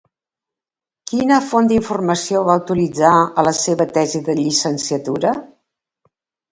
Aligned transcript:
Quina 1.11 1.37
font 1.49 1.69
d'informació 1.73 2.43
va 2.49 2.57
utilitzar 2.63 3.13
a 3.43 3.47
la 3.49 3.55
seva 3.61 3.91
tesi 3.99 4.27
de 4.31 4.39
llicenciatura? 4.43 5.41